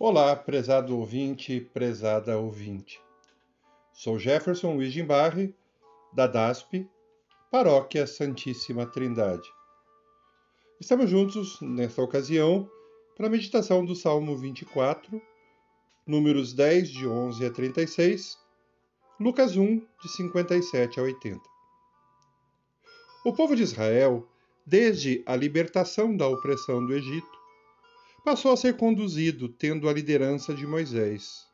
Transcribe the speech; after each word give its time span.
Olá, 0.00 0.36
prezado 0.36 0.96
ouvinte, 0.96 1.60
prezada 1.74 2.38
ouvinte. 2.38 3.00
Sou 3.92 4.16
Jefferson 4.16 4.76
Wigenbarre, 4.76 5.52
da 6.12 6.28
DASP, 6.28 6.88
Paróquia 7.50 8.06
Santíssima 8.06 8.86
Trindade. 8.86 9.42
Estamos 10.80 11.10
juntos, 11.10 11.60
nesta 11.60 12.00
ocasião, 12.00 12.70
para 13.16 13.26
a 13.26 13.30
meditação 13.30 13.84
do 13.84 13.96
Salmo 13.96 14.36
24, 14.36 15.20
números 16.06 16.52
10, 16.52 16.90
de 16.90 17.04
11 17.04 17.44
a 17.44 17.50
36, 17.50 18.38
Lucas 19.18 19.56
1, 19.56 19.78
de 20.00 20.08
57 20.16 21.00
a 21.00 21.02
80. 21.02 21.40
O 23.24 23.32
povo 23.32 23.56
de 23.56 23.64
Israel, 23.64 24.24
desde 24.64 25.24
a 25.26 25.34
libertação 25.34 26.16
da 26.16 26.28
opressão 26.28 26.86
do 26.86 26.94
Egito, 26.94 27.37
passou 28.28 28.52
a 28.52 28.58
ser 28.58 28.76
conduzido 28.76 29.48
tendo 29.48 29.88
a 29.88 29.92
liderança 29.94 30.52
de 30.52 30.66
Moisés, 30.66 31.46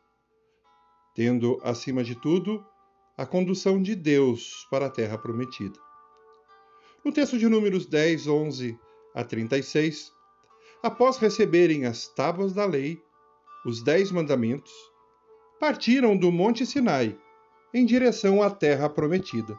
tendo, 1.15 1.61
acima 1.63 2.03
de 2.03 2.17
tudo, 2.17 2.67
a 3.17 3.25
condução 3.25 3.81
de 3.81 3.95
Deus 3.95 4.67
para 4.69 4.87
a 4.87 4.91
terra 4.91 5.17
prometida. 5.17 5.79
No 7.05 7.13
texto 7.13 7.39
de 7.39 7.49
Números 7.49 7.87
10, 7.87 8.27
11 8.27 8.77
a 9.15 9.23
36, 9.23 10.11
após 10.83 11.17
receberem 11.17 11.87
as 11.87 12.09
tábuas 12.09 12.53
da 12.53 12.67
lei, 12.67 13.01
os 13.65 13.81
Dez 13.81 14.11
Mandamentos, 14.11 14.73
partiram 15.61 16.17
do 16.17 16.33
Monte 16.33 16.67
Sinai 16.67 17.17
em 17.73 17.87
direção 17.87 18.43
à 18.43 18.51
terra 18.51 18.89
prometida. 18.89 19.57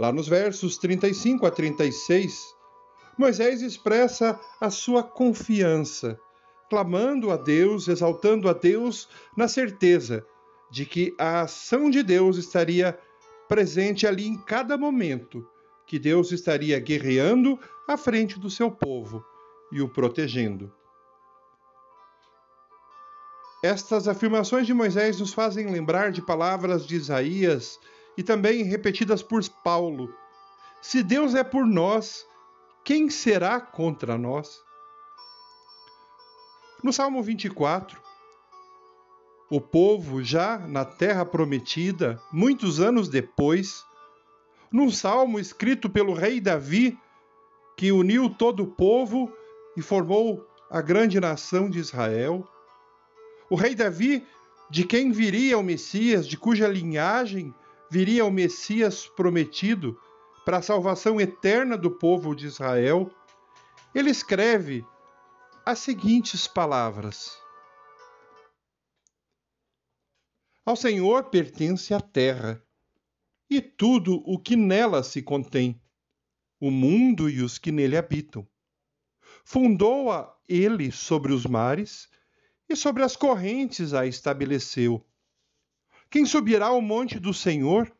Lá 0.00 0.10
nos 0.10 0.26
versos 0.26 0.76
35 0.78 1.46
a 1.46 1.50
36, 1.52 2.59
Moisés 3.16 3.62
expressa 3.62 4.38
a 4.60 4.70
sua 4.70 5.02
confiança, 5.02 6.18
clamando 6.68 7.30
a 7.30 7.36
Deus, 7.36 7.88
exaltando 7.88 8.48
a 8.48 8.52
Deus, 8.52 9.08
na 9.36 9.48
certeza 9.48 10.24
de 10.70 10.86
que 10.86 11.14
a 11.18 11.42
ação 11.42 11.90
de 11.90 12.02
Deus 12.02 12.36
estaria 12.36 12.98
presente 13.48 14.06
ali 14.06 14.26
em 14.26 14.38
cada 14.38 14.78
momento, 14.78 15.46
que 15.86 15.98
Deus 15.98 16.30
estaria 16.30 16.78
guerreando 16.78 17.58
à 17.88 17.96
frente 17.96 18.38
do 18.38 18.48
seu 18.48 18.70
povo 18.70 19.24
e 19.72 19.82
o 19.82 19.88
protegendo. 19.88 20.72
Estas 23.62 24.08
afirmações 24.08 24.66
de 24.66 24.72
Moisés 24.72 25.20
nos 25.20 25.34
fazem 25.34 25.70
lembrar 25.70 26.12
de 26.12 26.22
palavras 26.22 26.86
de 26.86 26.96
Isaías 26.96 27.78
e 28.16 28.22
também 28.22 28.62
repetidas 28.62 29.22
por 29.22 29.46
Paulo. 29.62 30.14
Se 30.80 31.02
Deus 31.02 31.34
é 31.34 31.44
por 31.44 31.66
nós, 31.66 32.24
quem 32.84 33.10
será 33.10 33.60
contra 33.60 34.16
nós? 34.16 34.62
No 36.82 36.92
Salmo 36.92 37.22
24, 37.22 38.00
o 39.50 39.60
povo, 39.60 40.22
já 40.22 40.58
na 40.58 40.84
terra 40.84 41.24
prometida, 41.24 42.20
muitos 42.32 42.80
anos 42.80 43.08
depois, 43.08 43.84
num 44.72 44.90
salmo 44.90 45.38
escrito 45.38 45.90
pelo 45.90 46.14
rei 46.14 46.40
Davi, 46.40 46.98
que 47.76 47.92
uniu 47.92 48.30
todo 48.30 48.62
o 48.62 48.70
povo 48.70 49.32
e 49.76 49.82
formou 49.82 50.46
a 50.70 50.80
grande 50.80 51.18
nação 51.18 51.68
de 51.68 51.78
Israel, 51.78 52.48
o 53.50 53.56
rei 53.56 53.74
Davi, 53.74 54.24
de 54.70 54.84
quem 54.84 55.10
viria 55.10 55.58
o 55.58 55.62
Messias, 55.62 56.26
de 56.26 56.36
cuja 56.36 56.68
linhagem 56.68 57.52
viria 57.90 58.24
o 58.24 58.30
Messias 58.30 59.06
prometido, 59.16 59.98
para 60.50 60.58
a 60.58 60.62
salvação 60.62 61.20
eterna 61.20 61.78
do 61.78 61.92
povo 61.92 62.34
de 62.34 62.44
Israel, 62.44 63.08
ele 63.94 64.10
escreve 64.10 64.84
as 65.64 65.78
seguintes 65.78 66.48
palavras: 66.48 67.38
Ao 70.66 70.74
Senhor 70.74 71.30
pertence 71.30 71.94
a 71.94 72.00
terra 72.00 72.60
e 73.48 73.62
tudo 73.62 74.24
o 74.26 74.40
que 74.40 74.56
nela 74.56 75.04
se 75.04 75.22
contém, 75.22 75.80
o 76.58 76.68
mundo 76.68 77.30
e 77.30 77.42
os 77.42 77.56
que 77.56 77.70
nele 77.70 77.96
habitam. 77.96 78.44
Fundou-a 79.44 80.36
ele 80.48 80.90
sobre 80.90 81.32
os 81.32 81.46
mares 81.46 82.08
e 82.68 82.74
sobre 82.74 83.04
as 83.04 83.14
correntes 83.14 83.94
a 83.94 84.04
estabeleceu. 84.04 85.06
Quem 86.10 86.26
subirá 86.26 86.66
ao 86.66 86.82
monte 86.82 87.20
do 87.20 87.32
Senhor? 87.32 87.96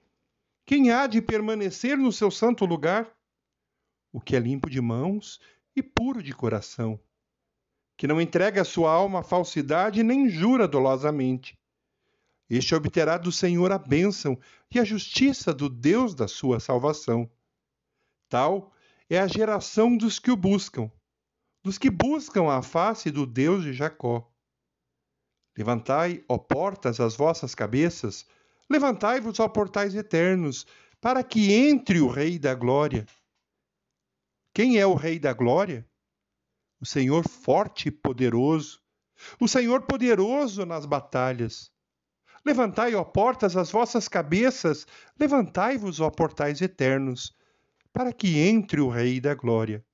Quem 0.66 0.90
há 0.90 1.06
de 1.06 1.20
permanecer 1.20 1.96
no 1.96 2.12
seu 2.12 2.30
santo 2.30 2.64
lugar? 2.64 3.10
O 4.12 4.20
que 4.20 4.36
é 4.36 4.38
limpo 4.38 4.68
de 4.70 4.80
mãos 4.80 5.40
e 5.74 5.82
puro 5.82 6.22
de 6.22 6.32
coração, 6.32 7.00
que 7.96 8.06
não 8.06 8.20
entrega 8.20 8.62
a 8.62 8.64
sua 8.64 8.92
alma 8.92 9.20
à 9.20 9.22
falsidade 9.22 10.02
nem 10.02 10.28
jura 10.28 10.66
dolosamente. 10.66 11.58
Este 12.48 12.74
obterá 12.74 13.16
do 13.16 13.30
Senhor 13.30 13.70
a 13.70 13.78
bênção 13.78 14.38
e 14.72 14.80
a 14.80 14.84
justiça 14.84 15.54
do 15.54 15.68
Deus 15.68 16.14
da 16.14 16.26
sua 16.26 16.58
salvação. 16.58 17.30
Tal 18.28 18.72
é 19.08 19.18
a 19.18 19.28
geração 19.28 19.96
dos 19.96 20.18
que 20.18 20.30
o 20.30 20.36
buscam, 20.36 20.90
dos 21.62 21.78
que 21.78 21.90
buscam 21.90 22.48
a 22.48 22.62
face 22.62 23.10
do 23.10 23.26
Deus 23.26 23.62
de 23.62 23.72
Jacó. 23.72 24.28
Levantai, 25.56 26.24
ó 26.28 26.38
portas, 26.38 27.00
as 27.00 27.14
vossas 27.14 27.54
cabeças, 27.54 28.26
Levantai-vos, 28.70 29.40
ó 29.40 29.48
portais 29.48 29.96
eternos, 29.96 30.64
para 31.00 31.24
que 31.24 31.52
entre 31.52 32.00
o 32.00 32.08
Rei 32.08 32.38
da 32.38 32.54
Glória. 32.54 33.04
Quem 34.54 34.78
é 34.78 34.86
o 34.86 34.94
Rei 34.94 35.18
da 35.18 35.32
Glória? 35.32 35.84
O 36.80 36.86
Senhor 36.86 37.28
forte 37.28 37.88
e 37.88 37.90
poderoso, 37.90 38.80
o 39.40 39.48
Senhor 39.48 39.82
poderoso 39.82 40.64
nas 40.64 40.86
batalhas. 40.86 41.72
Levantai, 42.46 42.94
ó 42.94 43.02
portas, 43.02 43.56
as 43.56 43.72
vossas 43.72 44.06
cabeças, 44.06 44.86
levantai-vos, 45.18 45.98
ó 45.98 46.08
portais 46.08 46.62
eternos, 46.62 47.36
para 47.92 48.12
que 48.12 48.38
entre 48.38 48.80
o 48.80 48.88
Rei 48.88 49.20
da 49.20 49.34
Glória. 49.34 49.84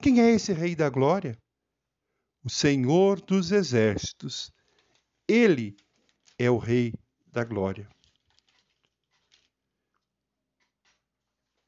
Quem 0.00 0.20
é 0.20 0.30
esse 0.30 0.52
Rei 0.52 0.76
da 0.76 0.88
Glória? 0.88 1.36
O 2.44 2.48
Senhor 2.48 3.20
dos 3.20 3.50
Exércitos. 3.50 4.52
Ele 5.28 5.76
é 6.38 6.48
o 6.48 6.56
Rei 6.56 6.94
da 7.36 7.44
glória. 7.44 7.86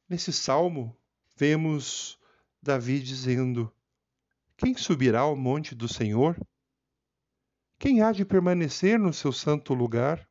Nesse 0.08 0.32
salmo, 0.32 0.96
vemos 1.36 2.18
Davi 2.62 2.98
dizendo: 3.00 3.70
Quem 4.56 4.74
subirá 4.74 5.20
ao 5.20 5.36
monte 5.36 5.74
do 5.74 5.86
Senhor? 5.86 6.40
Quem 7.78 8.00
há 8.00 8.12
de 8.12 8.24
permanecer 8.24 8.98
no 8.98 9.12
seu 9.12 9.30
santo 9.30 9.74
lugar? 9.74 10.26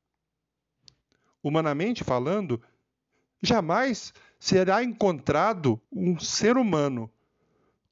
Humanamente 1.44 2.03
falando, 2.03 2.59
jamais 3.40 4.12
será 4.40 4.84
encontrado 4.84 5.80
um 5.92 6.20
ser 6.20 6.58
humano 6.58 7.14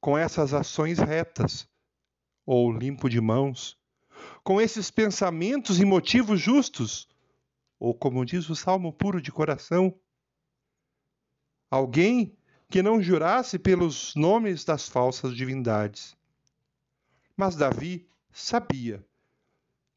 com 0.00 0.18
essas 0.18 0.52
ações 0.52 0.98
retas, 0.98 1.68
ou 2.44 2.72
limpo 2.72 3.08
de 3.08 3.20
mãos, 3.20 3.78
com 4.42 4.60
esses 4.60 4.90
pensamentos 4.90 5.78
e 5.78 5.84
motivos 5.84 6.40
justos, 6.40 7.08
ou 7.78 7.94
como 7.94 8.24
diz 8.24 8.48
o 8.48 8.56
salmo 8.56 8.92
puro 8.92 9.20
de 9.20 9.30
coração, 9.30 9.94
alguém 11.70 12.36
que 12.68 12.82
não 12.82 13.00
jurasse 13.00 13.58
pelos 13.58 14.14
nomes 14.14 14.64
das 14.64 14.88
falsas 14.88 15.36
divindades. 15.36 16.16
Mas 17.36 17.54
Davi 17.54 18.08
sabia 18.32 19.04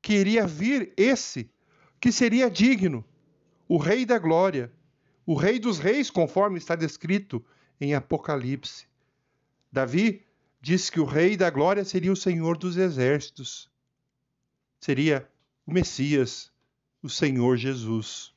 que 0.02 0.14
iria 0.14 0.46
vir 0.46 0.94
esse 0.96 1.52
que 2.00 2.12
seria 2.12 2.50
digno, 2.50 3.04
o 3.68 3.78
Rei 3.78 4.06
da 4.06 4.18
Glória, 4.18 4.72
o 5.26 5.36
Rei 5.36 5.60
dos 5.60 5.80
Reis, 5.80 6.10
conforme 6.10 6.58
está 6.58 6.76
descrito 6.76 7.46
em 7.80 7.94
Apocalipse. 7.94 8.88
Davi 9.72 10.26
diz 10.62 10.90
que 10.90 11.00
o 11.00 11.06
Rei 11.06 11.38
da 11.38 11.50
Glória 11.50 11.86
seria 11.86 12.12
o 12.12 12.16
Senhor 12.16 12.58
dos 12.58 12.78
Exércitos, 12.78 13.70
seria 14.80 15.30
o 15.66 15.72
Messias, 15.72 16.52
o 17.02 17.10
Senhor 17.10 17.58
Jesus. 17.58 18.34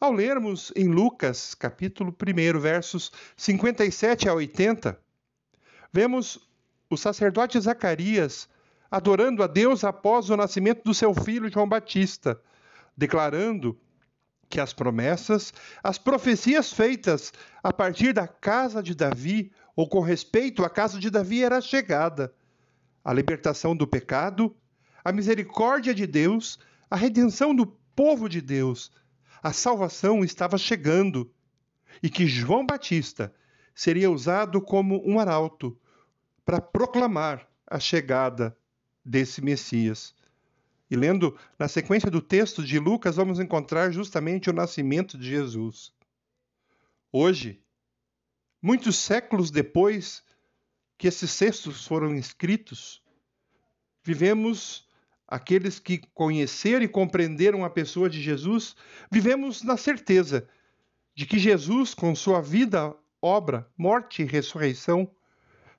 Ao 0.00 0.12
lermos 0.12 0.72
em 0.76 0.88
Lucas, 0.88 1.54
capítulo 1.54 2.14
1, 2.14 2.58
versos 2.58 3.12
57 3.36 4.28
a 4.28 4.34
80, 4.34 4.98
vemos 5.92 6.38
o 6.88 6.96
sacerdote 6.96 7.60
Zacarias 7.60 8.48
adorando 8.90 9.42
a 9.42 9.46
Deus 9.46 9.84
após 9.84 10.30
o 10.30 10.36
nascimento 10.36 10.82
do 10.84 10.94
seu 10.94 11.14
filho 11.14 11.50
João 11.50 11.68
Batista, 11.68 12.40
declarando 12.96 13.78
que 14.48 14.60
as 14.60 14.72
promessas, 14.72 15.52
as 15.82 15.96
profecias 15.96 16.72
feitas 16.72 17.32
a 17.62 17.72
partir 17.72 18.12
da 18.12 18.26
casa 18.26 18.82
de 18.82 18.94
Davi, 18.94 19.52
ou 19.76 19.88
com 19.88 20.00
respeito 20.00 20.64
à 20.64 20.70
casa 20.70 20.98
de 20.98 21.08
Davi, 21.08 21.44
era 21.44 21.60
chegada. 21.60 22.34
A 23.04 23.12
libertação 23.12 23.76
do 23.76 23.86
pecado, 23.86 24.54
a 25.04 25.12
misericórdia 25.12 25.94
de 25.94 26.06
Deus 26.06 26.58
a 26.90 26.96
redenção 26.96 27.54
do 27.54 27.66
povo 27.66 28.28
de 28.28 28.40
Deus, 28.40 28.90
a 29.40 29.52
salvação 29.52 30.24
estava 30.24 30.58
chegando 30.58 31.32
e 32.02 32.10
que 32.10 32.26
João 32.26 32.66
Batista 32.66 33.32
seria 33.74 34.10
usado 34.10 34.60
como 34.60 35.00
um 35.08 35.20
arauto 35.20 35.78
para 36.44 36.60
proclamar 36.60 37.48
a 37.66 37.78
chegada 37.78 38.56
desse 39.04 39.40
Messias. 39.40 40.14
E 40.90 40.96
lendo 40.96 41.38
na 41.56 41.68
sequência 41.68 42.10
do 42.10 42.20
texto 42.20 42.64
de 42.64 42.78
Lucas, 42.78 43.14
vamos 43.14 43.38
encontrar 43.38 43.92
justamente 43.92 44.50
o 44.50 44.52
nascimento 44.52 45.16
de 45.16 45.28
Jesus. 45.30 45.92
Hoje, 47.12 47.62
muitos 48.60 48.96
séculos 48.96 49.50
depois 49.50 50.24
que 50.98 51.06
esses 51.06 51.36
textos 51.38 51.86
foram 51.86 52.14
escritos, 52.16 53.02
vivemos 54.02 54.89
aqueles 55.30 55.78
que 55.78 55.98
conheceram 56.12 56.84
e 56.84 56.88
compreenderam 56.88 57.64
a 57.64 57.70
pessoa 57.70 58.10
de 58.10 58.20
Jesus, 58.20 58.74
vivemos 59.10 59.62
na 59.62 59.76
certeza 59.76 60.48
de 61.14 61.24
que 61.24 61.38
Jesus, 61.38 61.94
com 61.94 62.12
sua 62.16 62.42
vida, 62.42 62.92
obra, 63.22 63.70
morte 63.78 64.22
e 64.22 64.26
ressurreição, 64.26 65.08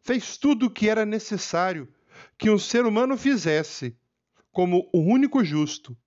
fez 0.02 0.38
tudo 0.38 0.68
o 0.68 0.70
que 0.70 0.88
era 0.88 1.06
necessário 1.06 1.90
que 2.38 2.50
um 2.50 2.58
ser 2.58 2.86
humano 2.86 3.18
fizesse 3.18 3.98
como 4.52 4.90
o 4.94 5.00
único 5.00 5.44
justo, 5.44 5.98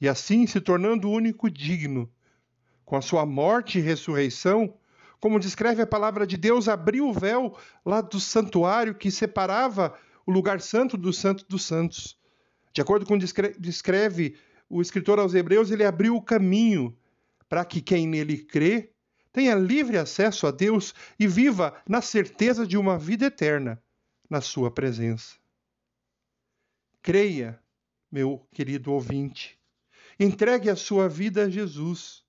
e 0.00 0.08
assim 0.08 0.46
se 0.46 0.60
tornando 0.60 1.08
o 1.08 1.12
único 1.12 1.48
digno. 1.48 2.10
Com 2.84 2.96
a 2.96 3.00
sua 3.00 3.24
morte 3.24 3.78
e 3.78 3.82
ressurreição, 3.82 4.76
como 5.20 5.40
descreve 5.40 5.80
a 5.80 5.86
palavra 5.86 6.26
de 6.26 6.36
Deus, 6.36 6.68
abriu 6.68 7.08
o 7.08 7.12
véu 7.12 7.56
lá 7.84 8.00
do 8.00 8.20
santuário 8.20 8.94
que 8.94 9.10
separava 9.10 9.96
o 10.26 10.32
lugar 10.32 10.60
santo 10.60 10.96
do 10.96 11.12
santo 11.12 11.46
dos 11.48 11.64
santos. 11.64 12.18
De 12.74 12.80
acordo 12.80 13.06
com 13.06 13.16
descreve 13.16 14.36
o 14.68 14.82
escritor 14.82 15.20
aos 15.20 15.32
Hebreus, 15.32 15.70
ele 15.70 15.84
abriu 15.84 16.16
o 16.16 16.22
caminho 16.22 16.98
para 17.48 17.64
que 17.64 17.80
quem 17.80 18.08
nele 18.08 18.38
crê 18.38 18.92
tenha 19.32 19.54
livre 19.54 19.96
acesso 19.96 20.46
a 20.46 20.50
Deus 20.50 20.92
e 21.18 21.26
viva 21.28 21.80
na 21.88 22.02
certeza 22.02 22.66
de 22.66 22.76
uma 22.76 22.98
vida 22.98 23.26
eterna 23.26 23.80
na 24.28 24.40
sua 24.40 24.72
presença. 24.72 25.36
Creia 27.00 27.60
meu 28.10 28.44
querido 28.52 28.92
ouvinte. 28.92 29.58
Entregue 30.18 30.68
a 30.68 30.76
sua 30.76 31.08
vida 31.08 31.44
a 31.44 31.50
Jesus 31.50 32.24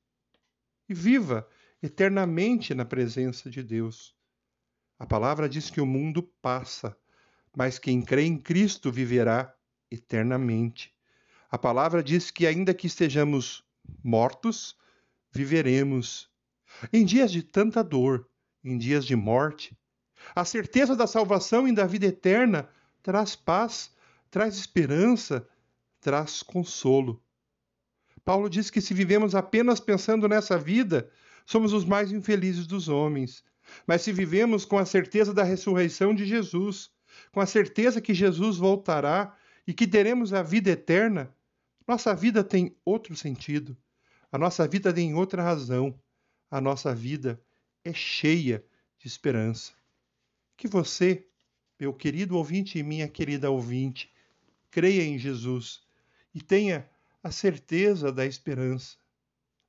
e 0.88 0.94
viva 0.94 1.48
eternamente 1.81 2.74
na 2.75 2.86
presença 2.86 3.50
de 3.50 3.63
Deus. 3.63 4.15
A 5.00 5.07
palavra 5.07 5.50
diz 5.50 5.69
que 5.69 5.81
o 5.81 5.86
mundo 5.86 6.21
passa, 6.21 6.95
mas 7.56 7.80
quem 7.80 8.01
crê 8.01 8.24
em 8.24 8.38
Cristo 8.38 8.91
viverá 8.91 9.55
eternamente. 9.95 10.94
A 11.50 11.57
palavra 11.57 12.03
diz 12.03 12.31
que, 12.31 12.45
ainda 12.45 12.74
que 12.74 12.88
estejamos 12.88 13.63
mortos, 14.03 14.77
viveremos. 15.31 16.30
Em 16.92 17.06
dias 17.06 17.31
de 17.31 17.42
tanta 17.42 17.83
dor, 17.83 18.27
em 18.63 18.77
dias 18.77 19.06
de 19.06 19.15
morte, 19.15 19.77
a 20.36 20.44
certeza 20.44 20.95
da 20.95 21.07
salvação 21.07 21.68
e 21.68 21.74
da 21.74 21.86
vida 21.86 22.07
eterna 22.07 22.69
traz 23.03 23.36
paz, 23.36 23.94
traz 24.31 24.56
esperança, 24.56 25.47
traz 26.01 26.41
consolo. 26.41 27.21
Paulo 28.24 28.50
diz 28.50 28.71
que 28.71 28.81
se 28.81 28.94
vivemos 28.94 29.36
apenas 29.36 29.80
pensando 29.80 30.27
nessa 30.27 30.57
vida, 30.57 31.12
somos 31.45 31.74
os 31.74 31.86
mais 31.86 32.12
infelizes 32.12 32.65
dos 32.65 32.89
homens. 32.89 33.44
Mas 33.86 34.01
se 34.01 34.12
vivemos 34.12 34.65
com 34.65 34.77
a 34.77 34.86
certeza 34.86 35.33
da 35.33 35.44
ressurreição 35.44 36.13
de 36.13 36.25
Jesus, 36.25 36.89
com 37.31 37.39
a 37.39 37.45
certeza 37.45 38.01
que 38.01 38.13
Jesus 38.13 38.57
voltará 38.57 39.36
e 39.67 39.73
que 39.73 39.88
teremos 39.88 40.33
a 40.33 40.44
vida 40.44 40.71
eterna, 40.71 41.33
nossa 41.88 42.13
vida 42.15 42.44
tem 42.44 42.75
outro 42.83 43.15
sentido. 43.15 43.77
A 44.31 44.38
nossa 44.38 44.67
vida 44.67 44.94
tem 44.94 45.13
outra 45.13 45.44
razão. 45.44 46.00
A 46.50 46.59
nossa 46.59 46.94
vida 46.94 47.41
é 47.83 47.94
cheia 47.94 48.63
de 49.00 49.07
esperança. 49.07 49.73
Que 50.57 50.67
você, 50.67 51.27
meu 51.79 51.94
querido 51.94 52.38
ouvinte 52.38 52.79
e 52.79 52.83
minha 52.83 53.07
querida 53.07 53.50
ouvinte, 53.50 54.12
creia 54.71 55.03
em 55.03 55.17
Jesus 55.17 55.81
e 56.33 56.41
tenha 56.41 56.89
a 57.23 57.31
certeza 57.31 58.12
da 58.12 58.25
esperança, 58.25 58.97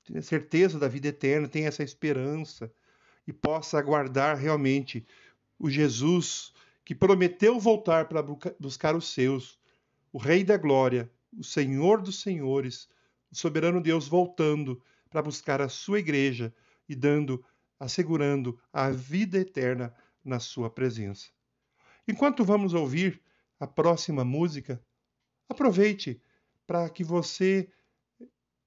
tenha 0.04 0.20
certeza 0.20 0.78
da 0.78 0.88
vida 0.88 1.08
eterna, 1.08 1.48
tenha 1.48 1.68
essa 1.68 1.82
esperança 1.82 2.70
e 3.26 3.32
possa 3.32 3.78
aguardar 3.78 4.36
realmente 4.36 5.06
o 5.58 5.70
Jesus 5.70 6.52
que 6.84 6.94
prometeu 6.94 7.58
voltar 7.58 8.08
para 8.08 8.22
buscar 8.58 8.94
os 8.94 9.12
seus, 9.12 9.58
o 10.16 10.18
Rei 10.18 10.42
da 10.42 10.56
Glória, 10.56 11.12
o 11.36 11.44
Senhor 11.44 12.00
dos 12.00 12.22
Senhores, 12.22 12.88
o 13.30 13.36
soberano 13.36 13.82
Deus 13.82 14.08
voltando 14.08 14.82
para 15.10 15.20
buscar 15.20 15.60
a 15.60 15.68
sua 15.68 15.98
igreja 15.98 16.54
e 16.88 16.94
dando, 16.94 17.44
assegurando 17.78 18.58
a 18.72 18.88
vida 18.88 19.36
eterna 19.36 19.94
na 20.24 20.40
sua 20.40 20.70
presença. 20.70 21.28
Enquanto 22.08 22.46
vamos 22.46 22.72
ouvir 22.72 23.20
a 23.60 23.66
próxima 23.66 24.24
música, 24.24 24.82
aproveite 25.50 26.18
para 26.66 26.88
que 26.88 27.04
você 27.04 27.70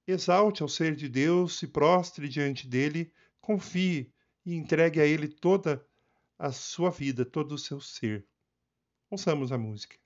exalte 0.06 0.62
ao 0.62 0.70
ser 0.70 0.96
de 0.96 1.10
Deus, 1.10 1.58
se 1.58 1.68
prostre 1.68 2.30
diante 2.30 2.68
dele, 2.68 3.12
confie 3.42 4.14
e 4.46 4.54
entregue 4.54 5.02
a 5.02 5.06
ele 5.08 5.28
toda 5.28 5.84
a 6.38 6.52
sua 6.52 6.92
vida, 6.92 7.26
todo 7.26 7.54
o 7.54 7.58
seu 7.58 7.82
ser. 7.82 8.28
Ouçamos 9.10 9.52
a 9.52 9.58
música. 9.58 9.98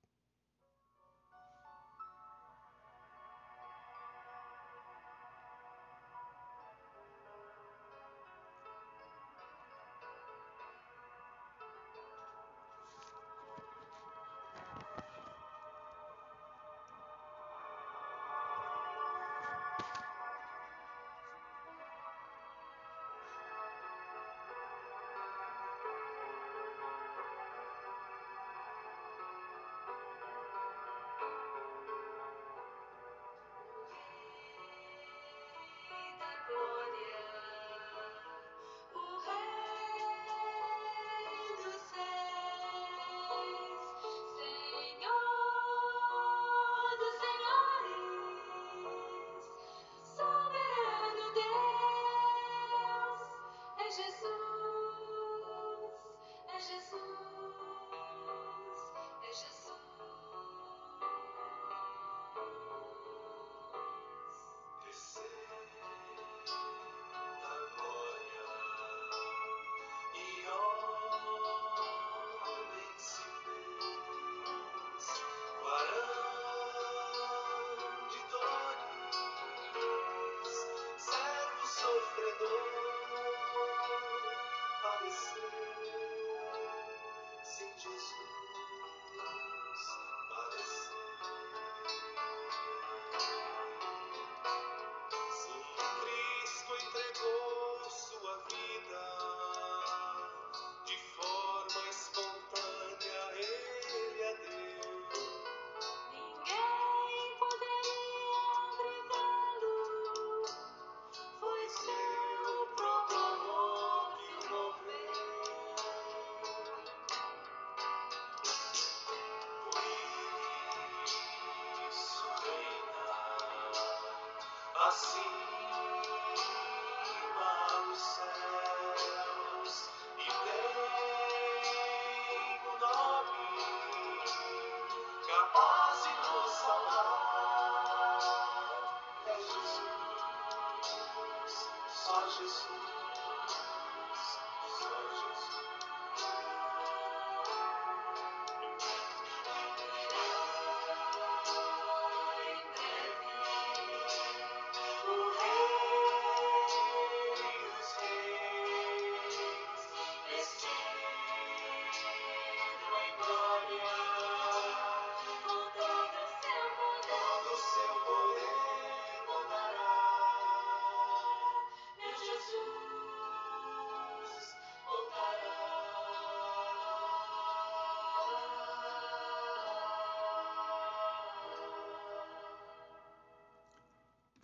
see. 124.95 125.42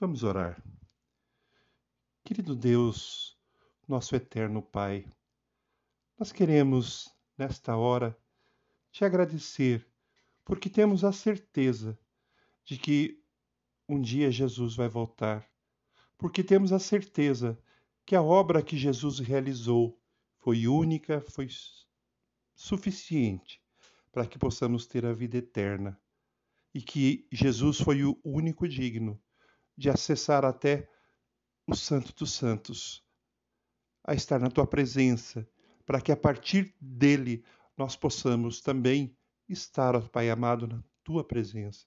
Vamos 0.02 0.24
orar. 0.24 0.64
Querido 2.24 2.56
Deus, 2.56 3.38
nosso 3.86 4.16
eterno 4.16 4.62
Pai, 4.62 5.06
nós 6.18 6.32
queremos, 6.32 7.14
nesta 7.38 7.76
hora, 7.76 8.18
te 8.94 9.04
agradecer, 9.04 9.86
porque 10.46 10.70
temos 10.70 11.04
a 11.04 11.12
certeza 11.12 12.00
de 12.64 12.78
que 12.78 13.22
um 13.90 14.00
dia 14.00 14.32
Jesus 14.32 14.74
vai 14.74 14.88
voltar, 14.88 15.46
porque 16.18 16.46
temos 16.46 16.72
a 16.72 16.80
certeza 16.80 17.62
que 18.06 18.16
a 18.16 18.22
obra 18.22 18.64
que 18.64 18.78
Jesus 18.78 19.20
realizou 19.20 20.02
foi 20.38 20.66
única, 20.66 21.20
foi 21.20 21.50
suficiente 22.56 23.62
para 24.14 24.26
que 24.26 24.40
possamos 24.40 24.88
ter 24.88 25.06
a 25.06 25.12
vida 25.12 25.36
eterna 25.36 26.00
e 26.74 26.82
que 26.82 27.28
Jesus 27.30 27.82
foi 27.82 28.06
o 28.06 28.18
único 28.24 28.66
digno 28.66 29.22
de 29.80 29.90
acessar 29.90 30.44
até 30.44 30.90
o 31.66 31.74
Santo 31.74 32.14
dos 32.14 32.34
Santos, 32.34 33.02
a 34.04 34.14
estar 34.14 34.38
na 34.38 34.50
tua 34.50 34.68
presença, 34.68 35.48
para 35.86 36.02
que 36.02 36.12
a 36.12 36.18
partir 36.18 36.76
dele 36.82 37.46
nós 37.78 37.96
possamos 37.96 38.60
também 38.60 39.16
estar, 39.48 39.96
ó 39.96 40.02
Pai 40.02 40.30
amado, 40.30 40.68
na 40.68 40.84
tua 41.02 41.24
presença. 41.24 41.86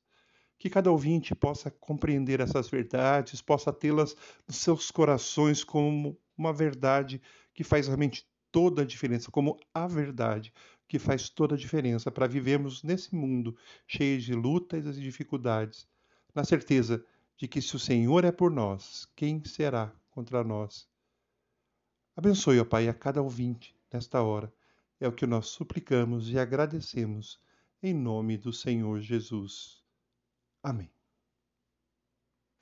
Que 0.58 0.70
cada 0.70 0.90
ouvinte 0.90 1.34
possa 1.34 1.70
compreender 1.70 2.40
essas 2.40 2.70
verdades, 2.70 3.42
possa 3.42 3.70
tê-las 3.70 4.16
nos 4.49 4.56
seus 4.56 4.90
corações 4.90 5.62
como 5.62 6.18
uma 6.34 6.50
verdade 6.50 7.20
que 7.52 7.62
faz 7.62 7.88
realmente 7.88 8.26
toda 8.50 8.80
a 8.80 8.87
diferença, 8.87 9.30
como 9.30 9.61
a 9.75 9.87
verdade 9.87 10.50
que 10.88 10.99
faz 10.99 11.28
toda 11.28 11.56
a 11.56 11.58
diferença 11.58 12.11
para 12.11 12.26
vivermos 12.26 12.82
nesse 12.82 13.14
mundo 13.14 13.54
cheio 13.87 14.18
de 14.18 14.32
lutas 14.32 14.96
e 14.96 15.00
dificuldades, 15.02 15.87
na 16.34 16.42
certeza 16.42 17.04
de 17.42 17.49
que 17.49 17.61
se 17.61 17.75
o 17.75 17.78
Senhor 17.78 18.25
é 18.25 18.30
por 18.30 18.52
nós, 18.52 19.04
quem 19.16 19.44
será 19.44 19.92
contra 20.12 20.44
nós? 20.44 20.88
Abençoe, 22.14 22.61
ó 22.61 22.64
Pai, 22.64 22.88
a 22.88 22.94
cada 22.94 23.20
ouvinte 23.20 23.76
nesta 23.92 24.22
hora. 24.22 24.54
É 25.00 25.08
o 25.08 25.12
que 25.12 25.26
nós 25.26 25.49
suplicamos 25.49 26.30
e 26.30 26.38
agradecemos 26.38 27.40
em 27.82 27.92
nome 27.92 28.38
do 28.38 28.52
Senhor 28.52 29.00
Jesus. 29.00 29.82
Amém. 30.62 30.88